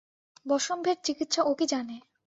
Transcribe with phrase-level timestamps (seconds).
[0.45, 1.97] বসম্ভের চিকিৎসা ও কী জানে?